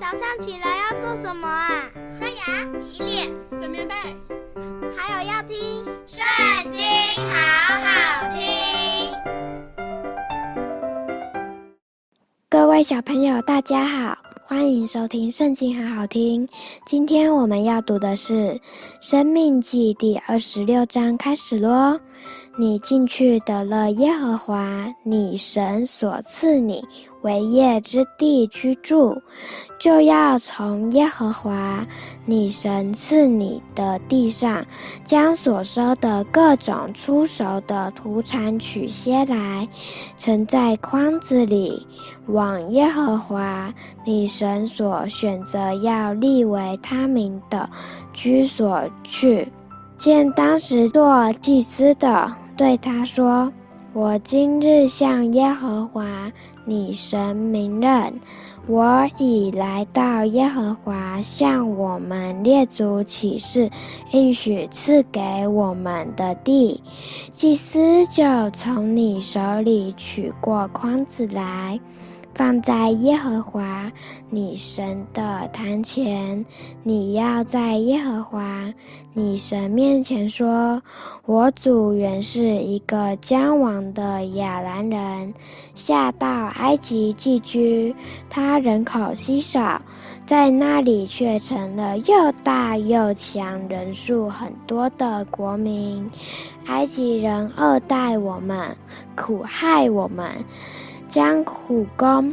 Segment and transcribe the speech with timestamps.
[0.00, 1.84] 早上起来要做什么啊？
[2.18, 3.28] 刷牙、洗脸、
[3.60, 3.94] 整棉被，
[4.96, 5.54] 还有要听
[6.06, 6.80] 《圣经》，
[7.28, 9.12] 好好听。
[12.48, 16.48] 各位小朋友，大家好，欢迎收听《圣经》，好好听。
[16.86, 18.32] 今天我们要读的是
[19.02, 22.00] 《生命记》第二十六章，开始喽。
[22.58, 26.84] 你进去得了耶和华你神所赐你
[27.22, 29.20] 为业之地居住，
[29.78, 31.86] 就要从耶和华
[32.24, 34.64] 你神赐你的地上，
[35.04, 39.68] 将所收的各种初熟的土产取些来，
[40.16, 41.86] 盛在筐子里，
[42.26, 43.72] 往耶和华
[44.04, 47.68] 你神所选择要立为他名的
[48.12, 49.46] 居所去。
[49.98, 53.52] 见当时做祭司的，对他说
[53.92, 56.30] ：“我今日向耶和华
[56.64, 58.14] 你神明认，
[58.68, 63.68] 我已来到耶和华向我们列祖起誓
[64.12, 66.80] 应许赐给我们的地。”
[67.32, 71.80] 祭司就从你手里取过筐子来。
[72.34, 73.90] 放在耶和华
[74.30, 76.44] 你神的坛前，
[76.82, 78.72] 你要在耶和华
[79.12, 80.80] 你神面前说
[81.26, 85.34] ：“我祖原是一个将亡的亚兰人，
[85.74, 87.94] 下到埃及寄居，
[88.30, 89.82] 他人口稀少，
[90.24, 96.08] 在那里却成了又大又强、人数很多的国民。
[96.66, 98.74] 埃及人二待我们，
[99.16, 100.30] 苦害我们。”
[101.10, 102.32] 将苦工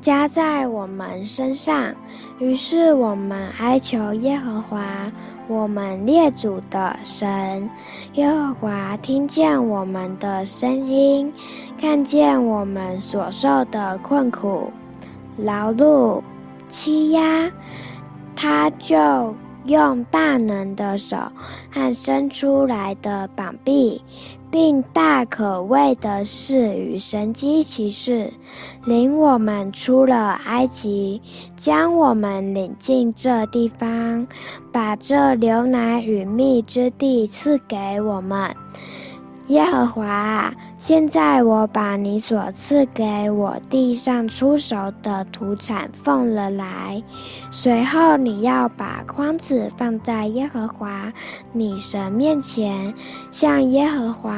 [0.00, 1.94] 加在我们身上，
[2.40, 4.84] 于是我们哀求耶和华
[5.46, 7.70] 我们列祖的神。
[8.14, 11.32] 耶和华听见我们的声音，
[11.80, 14.72] 看见我们所受的困苦、
[15.38, 16.20] 劳碌、
[16.68, 17.48] 欺压，
[18.34, 19.32] 他就
[19.66, 21.16] 用大能的手
[21.70, 24.02] 和伸出来的膀臂。
[24.48, 28.32] 并大可畏的事与神机骑士，
[28.86, 31.20] 领我们出了埃及，
[31.56, 34.26] 将我们领进这地方，
[34.72, 38.54] 把这牛奶与蜜之地赐给我们。
[39.48, 47.00] 耶和华，现在我把你所赐给我地上初熟的土产奉了来。
[47.50, 51.12] 随后你要把筐子放在耶和华
[51.52, 52.92] 你神面前，
[53.30, 54.36] 向耶和华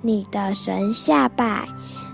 [0.00, 1.66] 你的神下拜。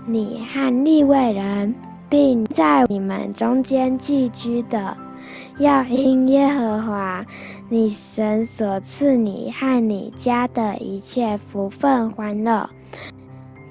[0.05, 1.73] 你和利未人，
[2.09, 4.97] 并在你们中间寄居的。
[5.57, 7.25] 要因耶和华
[7.69, 12.69] 你神所赐你和你家的一切福分欢乐。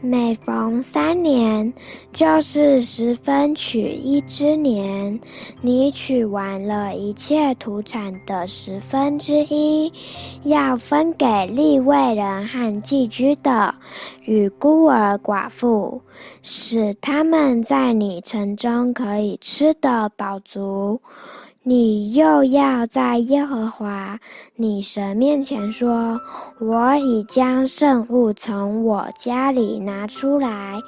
[0.05, 1.73] 每逢三年，
[2.13, 5.21] 就是十分取一之年，
[5.61, 9.93] 你取完了一切土产的十分之一，
[10.43, 13.73] 要分给立位人和寄居的
[14.25, 16.03] 与孤儿寡妇，
[16.43, 21.01] 使他们在你城中可以吃得饱足。
[21.65, 24.19] 你又要在耶和华
[24.57, 26.21] 你神面前说
[26.59, 30.81] ：“我已将圣物从我家里拿出来，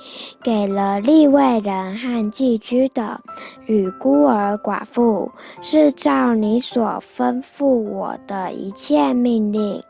[0.43, 3.21] 给了立位人和寄居的
[3.67, 5.31] 与孤儿寡妇，
[5.63, 9.81] 是照你所吩咐我的一切命令。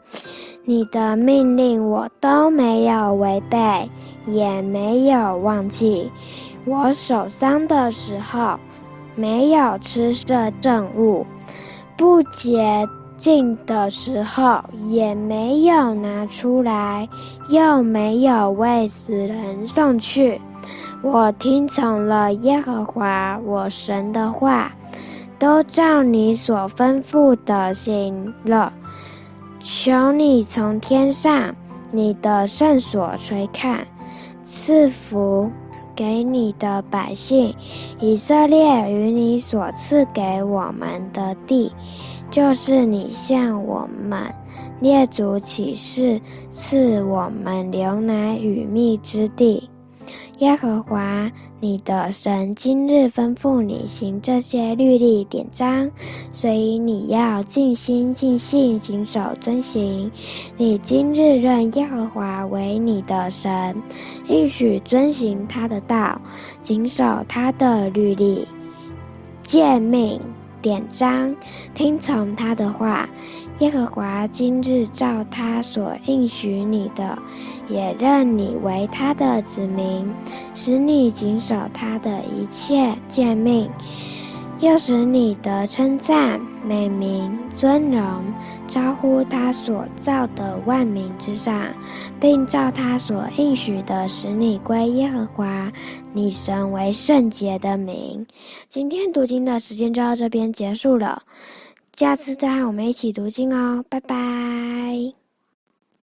[0.67, 3.89] 你的命令我都没有违背，
[4.27, 6.11] 也没有忘记。
[6.67, 8.59] 我守丧的时候。”
[9.17, 11.27] 没有吃这证物，
[11.97, 17.09] 不洁净的时候也没有拿出来，
[17.49, 20.41] 又没有为死人送去。
[21.03, 24.73] 我听从了耶和华我神的话，
[25.39, 28.73] 都照你所吩咐的行了。
[29.61, 31.55] 求你从天上
[31.91, 33.87] 你的圣所垂看，
[34.45, 35.51] 赐福。
[35.95, 37.55] 给你的百姓
[38.01, 41.73] 以色列与你所赐给我们的地，
[42.31, 44.23] 就是你向我们
[44.81, 46.21] 列祖起誓
[46.51, 49.69] 赐我们牛奶与蜜之地。
[50.39, 51.31] 耶和华
[51.61, 55.91] 你的神今日吩咐你行这些律例典章，
[56.33, 60.11] 所以你要尽心尽性谨守遵行。
[60.57, 63.75] 你今日认耶和华为你的神，
[64.27, 66.21] 应许遵行他的道，
[66.61, 68.47] 谨守他的律例、
[69.43, 70.21] 诫命。
[70.65, 71.37] 典章，
[71.75, 73.07] 听从他的话。
[73.59, 77.19] 耶和华今日照他所应许你的，
[77.69, 80.11] 也认你为他的子民，
[80.55, 83.69] 使你谨守他的一切诫命，
[84.61, 88.25] 要使你得称赞、美名、尊荣，
[88.67, 91.69] 超乎他所造的万民之上，
[92.19, 95.71] 并照他所应许的，使你归耶和华
[96.13, 98.27] 你神为圣洁的民。
[98.69, 101.23] 今天读经的时间就到这边结束了，
[101.95, 105.24] 下次再和我们一起读经哦，拜拜。